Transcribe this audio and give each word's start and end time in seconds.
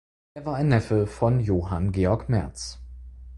Er 0.33 0.47
war 0.47 0.55
ein 0.55 0.69
Neffe 0.69 1.05
von 1.05 1.39
Johann 1.39 1.91
Georg 1.91 2.27
Merz. 2.27 2.79